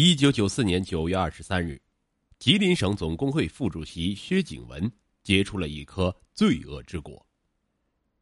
[0.00, 1.82] 一九九四年九月二十三日，
[2.38, 4.88] 吉林省总工会副主席薛景文
[5.24, 7.26] 结出了一颗罪恶之果，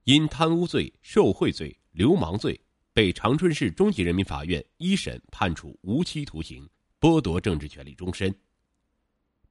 [0.05, 2.59] 因贪污罪、受贿罪、流氓罪，
[2.95, 6.67] 被长春市中级人民法院一审判处无期徒刑，
[6.99, 8.35] 剥夺政治权利终身。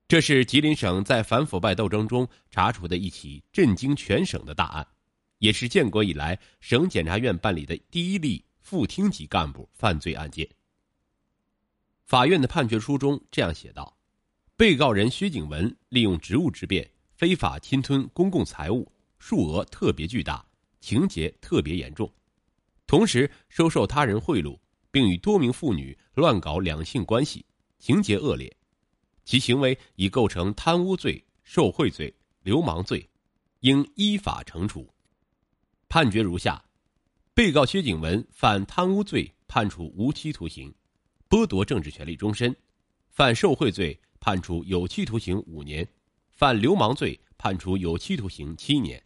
[0.08, 4.88] 这是吉林省在反腐败斗争中查处的一起震惊全省的大案，
[5.38, 10.50] 也是建国以来省检察院办理的第一例副厅级干部犯罪案件。
[12.06, 13.98] 法院的判决书中这样写道
[14.56, 20.46] ：“被告人薛景文利用职务之便，非法侵吞公共财物，数额特别巨大，
[20.80, 22.12] 情节特别严重。
[22.86, 24.56] 同时收受他人贿赂，
[24.92, 27.44] 并与多名妇女乱搞两性关系，
[27.80, 28.56] 情节恶劣。
[29.24, 33.10] 其行为已构成贪污罪、受贿罪、流氓罪，
[33.62, 34.88] 应依法惩处。”
[35.90, 36.64] 判决如下：
[37.34, 40.72] 被告薛景文犯贪污罪，判处无期徒刑。
[41.30, 42.56] 剥夺政治权利终身，
[43.10, 45.88] 犯受贿罪判处有期徒刑五年，
[46.30, 49.02] 犯流氓罪判处有期徒刑七年。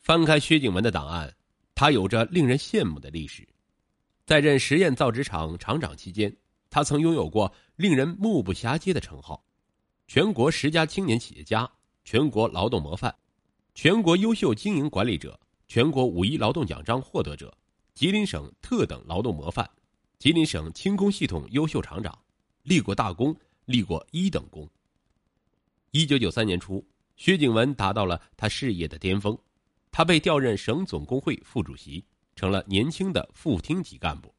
[0.00, 1.34] 翻开薛景文的档案，
[1.74, 3.48] 他有着令人羡慕的历史。
[4.26, 6.34] 在任实验造纸厂厂长期间，
[6.68, 9.42] 他曾拥有过令人目不暇接的称号：
[10.06, 11.70] 全国十佳青年企业家、
[12.04, 13.14] 全国劳动模范、
[13.74, 17.56] 全国优秀经营管理者、全国五一劳动奖章获得者、
[17.94, 19.68] 吉林省特等劳动模范。
[20.24, 22.18] 吉林省轻工系统优秀厂长，
[22.62, 23.36] 立过大功，
[23.66, 24.66] 立过一等功。
[25.90, 26.82] 一九九三年初，
[27.14, 29.38] 薛景文达到了他事业的巅峰，
[29.92, 32.02] 他被调任省总工会副主席，
[32.34, 34.34] 成了年轻的副厅级干部。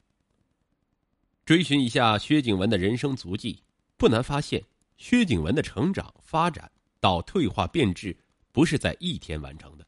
[1.44, 3.62] 追寻一下薛景文的人生足迹，
[3.96, 4.60] 不难发现，
[4.96, 8.18] 薛景文的成长发展到退化变质，
[8.50, 9.86] 不是在一天完成的。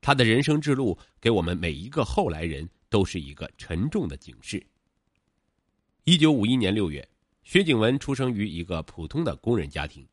[0.00, 4.64] 他的人生之路，给我们每一个后来人都是一个沉重的警示。
[6.08, 7.08] 一九五一年六月，
[7.42, 10.06] 薛景文出生于一个普通的工人家庭。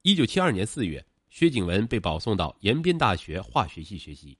[0.00, 4.38] 一九七二年四月，薛景文被保送到延边大学化学系学习。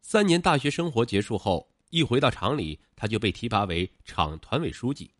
[0.00, 5.10] 三年大学生活结束后，一回到厂里，他就被提拔为厂团委书记。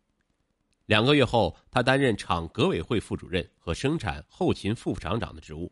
[0.85, 5.69] 两个月后，他担任厂革委会副主任和生产后勤副厂长的职务。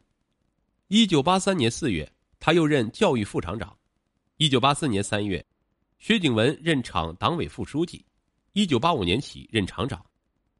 [0.89, 3.77] 一九八三年四月，他又任教育副厂长。
[4.35, 5.45] 一九八四年三月，
[5.97, 8.03] 薛景文任厂党委副书记。
[8.53, 10.05] 一九八五年起任厂长，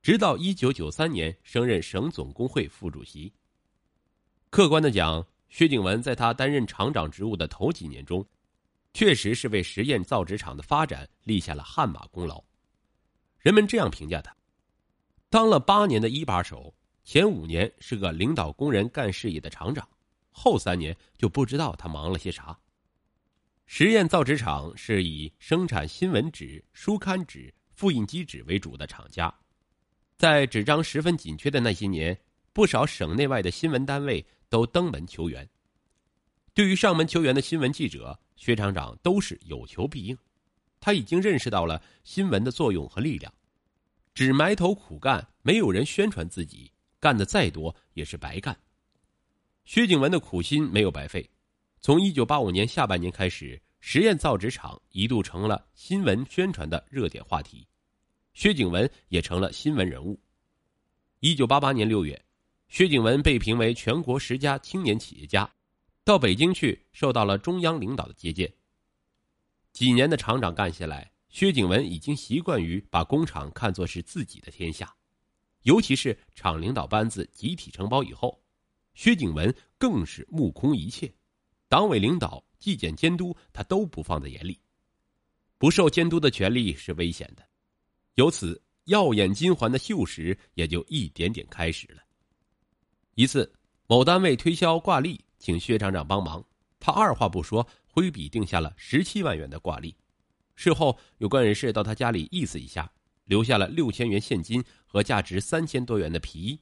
[0.02, 3.29] 直到一九九三年升任省总工会副主席。
[4.50, 8.25] 客观的讲，薛景文在他担任厂长职务的头几年中，
[8.94, 12.41] 确实是为实验造纸厂的发展立下了汗马功劳。
[13.40, 14.34] 人们这样评价他：
[15.30, 19.85] 当了八年的一把手，前五年是个领导工人干事业的厂长，
[20.30, 22.57] 后三年就不知道他忙了些啥。
[23.66, 27.53] 实验造纸厂是以生产新闻纸、书刊纸。
[27.81, 29.34] 复印机纸为主的厂家，
[30.16, 32.16] 在纸张十分紧缺的那些年，
[32.53, 35.50] 不少省内外的新闻单位都登门求援。
[36.53, 40.16] 对于上门求援的新闻记者，薛厂长都是有求必应。
[40.80, 43.34] 他已经认识到了新闻的作用和力量，
[44.13, 48.56] 只埋头苦干，没有人宣传自己，干的再多也是白干。
[49.66, 51.28] 薛景文的苦心没有白费，
[51.80, 57.66] 从一九八五年下半年开始，实验造纸厂一度成了新闻宣传的热点话题。
[58.41, 60.19] 薛景文也成了新闻人物。
[61.19, 62.19] 一九八八年六月，
[62.69, 65.47] 薛景文被评为全国十佳青年企业家，
[66.03, 68.51] 到北京去受到了中央领导的接见。
[69.74, 74.91] 几年的厂长干下来，薛景文已经习惯于把工厂看作是自己的天下，
[75.62, 78.41] 尤其是厂领导班子集体承包以后，
[78.96, 81.13] 薛景文更是目空一切，
[81.69, 84.59] 党委领导、纪检监督他都不放在眼里，
[85.59, 87.50] 不受监督的权利是危险的。
[88.16, 92.02] 由此，耀眼金环的锈蚀也就一点点开始了。
[93.16, 93.52] 一次，
[93.88, 96.44] 某单位推销挂历，请薛厂长帮忙，
[96.80, 99.96] 他二话不说，挥笔定下了十七万元的挂历。
[100.56, 102.92] 事后，有关人士到他家里意思一下，
[103.26, 106.60] 留下了六千元现金和价值三千多元的皮衣。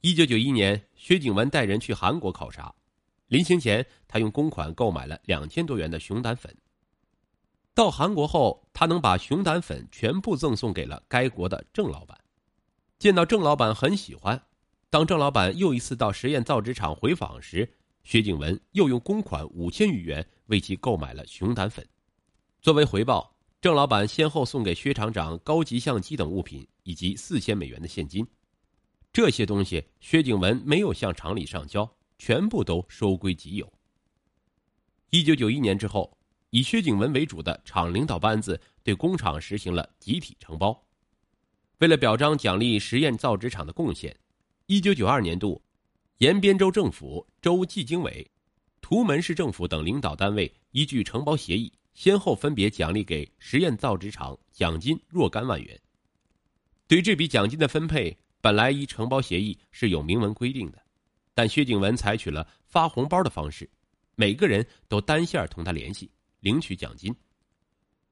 [0.00, 2.74] 一九九一年，薛景文带人去韩国考察，
[3.28, 6.54] 临行前，他用公款购买了两千多元的熊胆粉。
[7.74, 12.16] 到韩国后，他能把熊胆粉全部赠送给了该国的郑老板。
[13.00, 14.40] 见到郑老板很喜欢，
[14.88, 17.68] 当郑老板又一次到实验造纸厂回访时，
[18.04, 21.84] 薛景文又用公款五千余元为其购买了熊胆粉。
[22.62, 28.24] 作为回报，郑老板先后送给薛厂长高级相机等物品以及四千美元的现金。
[29.12, 33.72] 这些东西，薛景文没有向厂里上交，全部都收归己有。
[35.10, 36.13] 一九九一年之后。
[36.54, 40.86] 以薛景文为主的厂领导班子对工厂实行了集体承包，
[41.78, 44.16] 为了表彰奖励实验造纸厂的贡献，
[44.66, 45.60] 一九九二年度，
[46.18, 48.30] 延边州政府、州纪经委、
[48.80, 55.76] 图门市政府等领导单位依据承包协议，先后分别奖励给实验造纸厂奖金若干万元。
[56.86, 60.80] 对这笔奖金的分配，本来依承包协议是有明文规定的，
[61.34, 63.68] 但薛景文采取了发红包的方式，
[64.14, 66.08] 每个人都单线同他联系
[66.44, 67.12] 领取奖金。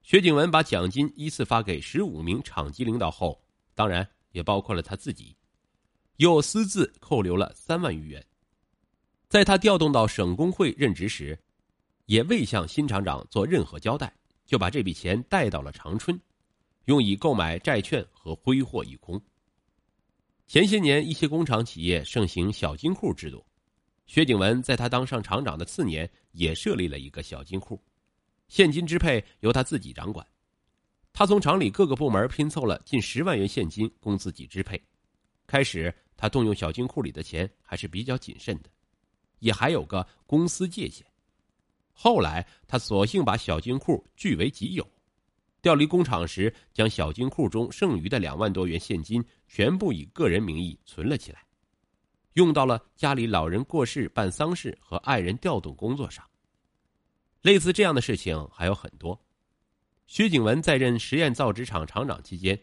[0.00, 3.38] 薛景文把奖金依次发给十五名厂级领导后，
[3.74, 5.36] 当然也包括了他自己。
[6.16, 8.26] 又私自扣留了三万余元，
[9.28, 11.38] 在他调动到省工会任职时，
[12.06, 14.10] 也未向新厂长做任何交代，
[14.46, 16.18] 就把这笔钱带到了长春，
[16.86, 19.20] 用以购买债券和挥霍一空。
[20.46, 23.44] 前些年，一些工厂企业盛行小金库制度，
[24.06, 27.78] 薛景文在他当上厂长的次年也设立了一个小金库，
[28.52, 30.26] 现金支配由他自己掌管。
[31.10, 34.78] 他从厂里各个部门拼凑了近十万元现金供自己支配。
[35.46, 38.68] 开始，他动用小金库里的钱还是比较谨慎的，
[39.38, 41.02] 也还有个公司界限。
[41.94, 44.86] 后来，他索性把小金库据为己有，
[45.62, 51.42] 调离工厂时，将小金库中剩余的两万多元现金全部以个人名义存了起来，
[52.34, 56.22] 用到了家里老人过世办丧事和爱人调动工作上。
[57.42, 59.20] 类似这样的事情还有很多。
[60.06, 62.58] 薛景文在任实验造纸厂厂长期间，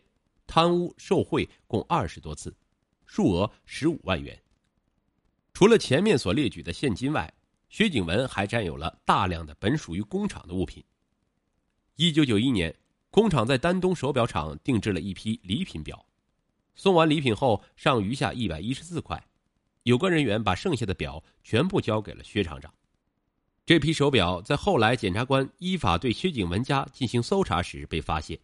[0.46, 2.56] 贪污受贿共二十多次。
[3.06, 4.40] 数额十五万元。
[5.52, 7.34] 除了前面所列举的现金外，
[7.68, 10.84] 薛景文还占有了大量的本属于工厂的物品。
[11.96, 12.74] 一九九一年，
[13.10, 16.06] 工厂在丹东手表厂定制了一批礼品表，
[16.76, 19.28] 送完礼品后上余下一百一十四块，
[19.84, 22.72] 有关人员把剩下的表全部交给了薛厂长。
[23.70, 28.36] 这批手表在后来检察官依法对薛景文家进行搜查时被发现，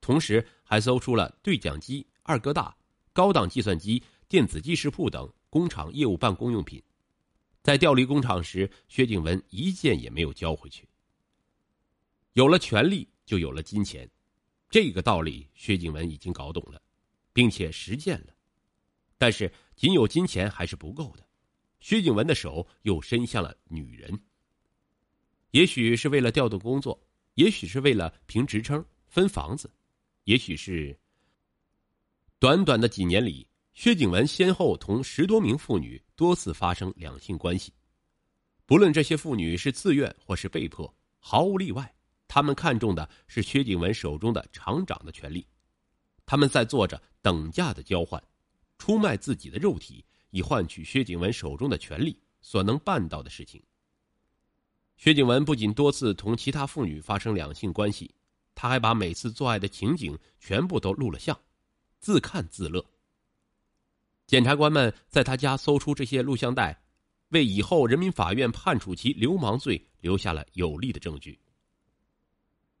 [0.00, 2.74] 同时还搜出了对讲机、二哥大。
[3.12, 6.82] 高档计算机、电子计时铺等工厂业务办公用品，
[7.62, 10.88] 在调离工厂时，薛景文一件也没有交回去。
[12.32, 14.10] 有了权力，就有了金钱，
[14.70, 16.80] 这个道理薛景文已经搞懂了，
[17.34, 18.32] 并且实践了。
[19.18, 21.28] 但是，仅有金钱还是不够的，
[21.80, 24.18] 薛景文的手又伸向了女人。
[25.52, 26.98] 也许是为了调动工作，
[27.34, 29.70] 也许是为了评职称、分房子，
[30.24, 30.98] 也许是。
[32.38, 37.70] 短短的几年里，薛景文先后同十多名妇女多次发生两性关系。
[38.64, 41.94] 不论这些妇女是自愿或是被迫，毫无例外，
[42.26, 45.46] 他们看重的是薛景文手中的厂长的权利。
[46.24, 48.22] 他们在做着等价的交换，
[48.78, 53.62] 出卖自己的肉体，以换取薛景文手中的权利所能办到的事情。
[54.96, 58.14] 薛景文不仅多次同其他妇女发生两性关系，
[58.54, 61.38] 他还把每次做爱的情景全部都录了像。
[61.98, 62.84] 自看自乐。
[64.26, 66.82] 检察官们在他家搜出这些录像带，
[67.28, 71.38] 为以后人民法院判处其流氓罪留下了有力的证据。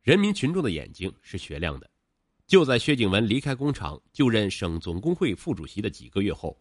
[0.02, 1.88] 人民群众的眼睛是雪亮的。
[2.46, 6.60] 就在薛景文离开工厂就任省总工会副主席的几个月后，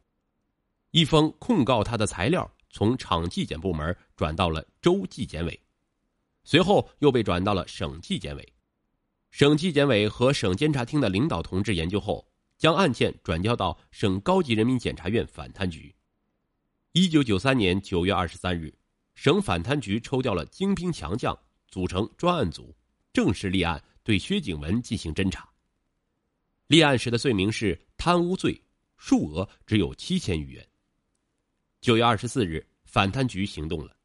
[0.92, 5.62] 一封控告他的材料从厂纪检部门转到了州纪检委，
[6.44, 8.54] 随后又被转到了省纪检委。
[9.30, 12.28] 省纪检委和省监察厅的领导同志研究后。
[12.62, 15.96] 将案件转交到省高级人民检察院反贪局。
[16.92, 18.72] 一九九三年九月二十三日，
[19.16, 21.36] 省反贪局抽调了精兵强将，
[21.70, 22.78] 组成专案组，
[23.12, 25.50] 正式立案对薛景文进行侦查。
[26.68, 28.64] 立案时的罪名是贪污罪，
[28.96, 30.71] 数额只有七千余元。
[31.82, 33.98] 九月二十四日，反贪局行动了，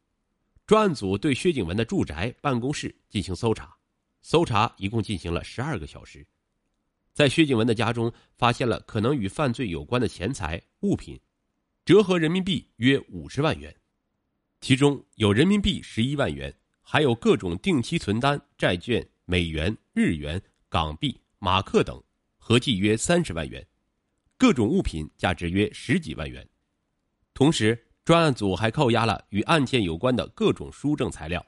[0.67, 3.77] 专案组对薛景文的住宅、办公室进行搜查，
[4.23, 6.27] 搜查一共进行了十二个小时。
[7.13, 11.21] 在薛景文的家中，发现了可能与犯罪有关的钱财物品，
[11.85, 13.75] 折合人民币约五十万元，
[14.63, 20.41] 其中有人民币十一万元，还有各种定期存单、债券、美元、日元、
[20.71, 22.03] 港币、马克等，
[22.39, 23.67] 合计约三十万元，
[24.39, 26.49] 各种物品价值约十几万元。
[27.37, 31.45] 同时，专案组还扣押了与案件有关的各种书证材料，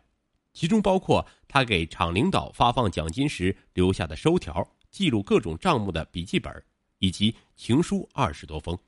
[0.53, 4.63] 其中包括他给厂领导发放奖金时留下的收条。
[4.91, 6.63] 记录各种账目的笔记本，
[6.99, 8.79] 以及情书二十多封。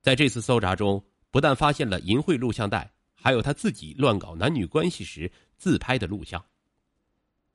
[0.00, 6.42] 在这次搜查中，不但发现了淫秽录像带，还有他自己乱搞男女关系时自拍的录像。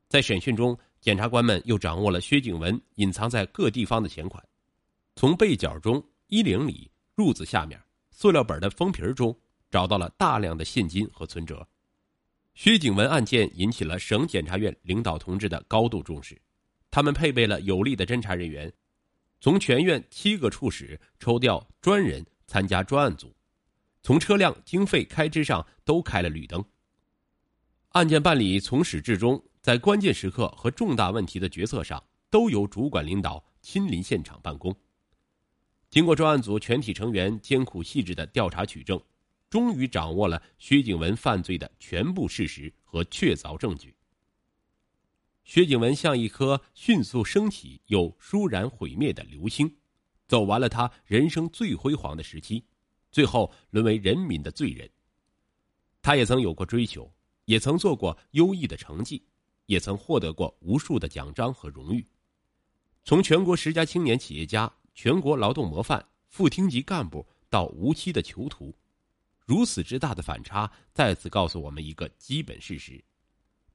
[0.08, 4.44] 在审讯中，检察官们又掌握了薛景文隐藏在各地方的钱款，
[5.16, 7.82] 从被角中、衣领里、褥子下面、
[8.16, 9.38] 塑料本的封皮中
[9.70, 11.68] 找到了大量的现金和存折。
[12.54, 16.42] 薛景文案件引起了省检察院领导同志的高度重视。
[16.90, 18.72] 他们配备了有力的侦查人员，
[19.42, 23.36] 从全院七个处室抽调专人参加专案组，
[24.02, 26.64] 从车辆经费开支上都开了绿灯。
[27.90, 34.74] 案件办理从始至终，在关键时刻和重大问题的决策上，都由主管领导亲临现场办公。
[35.96, 39.02] 经过专案组全体成员艰苦细致的调查取证，
[39.50, 43.96] 终于掌握了薛景文犯罪的全部事实和确凿证据。
[45.46, 49.74] 薛景文像一颗迅速升起又倏然毁灭的流星，
[50.28, 52.62] 走完了他人生最辉煌的时期，
[53.10, 54.90] 最后沦为人民的罪人。
[56.02, 57.10] 他也曾有过追求。
[57.46, 59.24] 也曾做过优异的成绩，
[59.68, 62.06] 也曾获得过无数的奖章和荣誉。
[63.06, 68.74] 从全国十佳青年企业家、全国劳动模范、副厅级干部到无期的囚徒，
[69.46, 73.04] 如此之大的反差，再次告诉我们一个基本事实：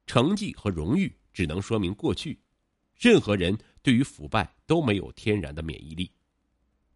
[0.07, 2.41] 成绩和荣誉只能说明过去，
[2.97, 6.11] 任何人对于腐败都没有天然的免疫力。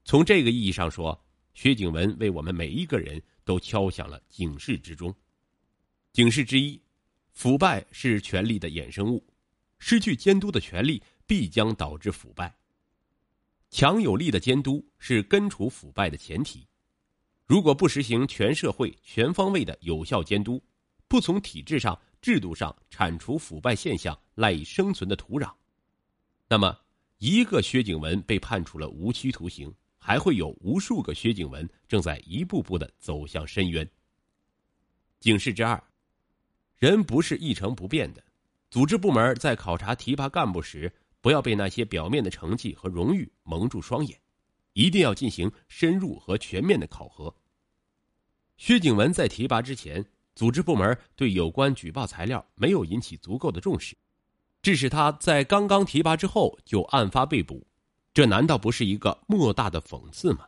[0.05, 5.15] 从这个意义上说，薛景文为我们每一个人都敲响了警示之钟。
[6.13, 6.81] 警示之一：
[7.33, 9.23] 腐败是权力的衍生物，
[9.79, 12.57] 失去监督的权利必将导致腐败。
[13.75, 16.65] 强有力的监督是根除腐败的前提。
[17.45, 20.63] 如果不实行全社会全方位的有效监督，
[21.09, 25.53] 不从体制上、制度上铲除腐败现象赖以生存的土壤，
[26.49, 26.79] 那么
[27.19, 33.85] 一个薛景文被判处了无期徒刑，还会有无数个薛景文正在一步步的走向深渊。
[35.19, 35.83] 警示之二。
[36.79, 38.23] 人不是一成不变的，
[38.71, 40.93] 组织部门在考察提拔干部时，
[41.25, 44.21] 不要被那些表面的成绩和荣誉蒙住双眼，
[44.75, 47.35] 一定要进行深入和全面的考核。
[48.59, 50.05] 薛景文在提拔之前，
[50.35, 53.97] 组织部门对有关举报材料没有引起足够的重视，
[54.61, 57.67] 致使他在刚刚提拔之后就案发被捕，
[58.13, 60.47] 这难道不是一个莫大的讽刺吗？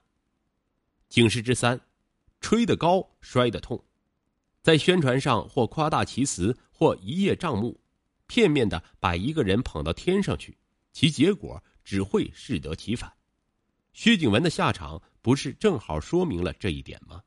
[1.09, 1.81] 警示之三：
[2.43, 3.83] 吹得高，摔得痛。
[4.61, 7.81] 在宣传上或夸大其词，或一叶障目，
[8.27, 10.55] 片面的把一个人捧到天上去，
[10.97, 13.13] 其结果只会适得其反。
[13.93, 17.21] 薛景文的下场不是正好说明了这一点吗？